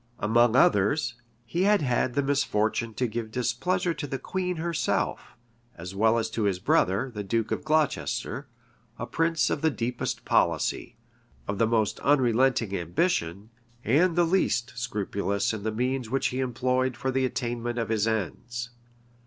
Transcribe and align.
Among 0.17 0.55
others, 0.55 1.21
he 1.45 1.61
had 1.61 1.83
had 1.83 2.15
the 2.15 2.23
misfortune 2.23 2.95
to 2.95 3.05
give 3.05 3.29
displeasure 3.29 3.93
to 3.93 4.07
the 4.07 4.17
queen 4.17 4.55
herself, 4.55 5.37
as 5.75 5.93
well 5.93 6.17
as 6.17 6.27
to 6.31 6.45
his 6.45 6.57
brother, 6.57 7.11
the 7.13 7.23
duke 7.23 7.51
of 7.51 7.63
Glocester, 7.63 8.47
a 8.97 9.05
prince 9.05 9.51
of 9.51 9.61
the 9.61 9.69
deepest 9.69 10.25
policy, 10.25 10.97
of 11.47 11.59
the 11.59 11.67
most 11.67 11.99
unrelenting 11.99 12.75
ambition, 12.75 13.51
and 13.83 14.15
the 14.15 14.25
least 14.25 14.73
scrupulous 14.75 15.53
in 15.53 15.61
the 15.61 15.71
means 15.71 16.09
which 16.09 16.29
he 16.29 16.39
employed 16.39 16.97
for 16.97 17.11
the 17.11 17.23
attainment 17.23 17.77
or 17.77 17.85
his 17.85 18.07
ends. 18.07 18.71